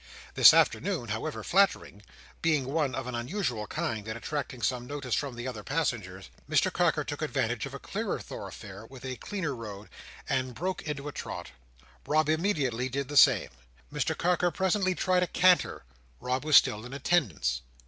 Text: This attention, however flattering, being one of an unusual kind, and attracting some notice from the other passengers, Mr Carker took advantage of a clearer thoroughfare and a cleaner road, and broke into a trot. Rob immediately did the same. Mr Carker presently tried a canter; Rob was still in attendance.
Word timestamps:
This 0.33 0.51
attention, 0.51 1.09
however 1.09 1.43
flattering, 1.43 2.01
being 2.41 2.65
one 2.65 2.95
of 2.95 3.05
an 3.05 3.13
unusual 3.13 3.67
kind, 3.67 4.07
and 4.07 4.17
attracting 4.17 4.63
some 4.63 4.87
notice 4.87 5.13
from 5.13 5.35
the 5.35 5.47
other 5.47 5.61
passengers, 5.61 6.31
Mr 6.49 6.73
Carker 6.73 7.03
took 7.03 7.21
advantage 7.21 7.67
of 7.67 7.75
a 7.75 7.79
clearer 7.79 8.19
thoroughfare 8.19 8.87
and 8.89 9.05
a 9.05 9.15
cleaner 9.15 9.53
road, 9.53 9.89
and 10.27 10.55
broke 10.55 10.81
into 10.81 11.07
a 11.07 11.11
trot. 11.11 11.51
Rob 12.07 12.29
immediately 12.29 12.89
did 12.89 13.09
the 13.09 13.15
same. 13.15 13.49
Mr 13.93 14.17
Carker 14.17 14.49
presently 14.49 14.95
tried 14.95 15.21
a 15.21 15.27
canter; 15.27 15.83
Rob 16.19 16.43
was 16.45 16.57
still 16.57 16.83
in 16.83 16.93
attendance. 16.93 17.61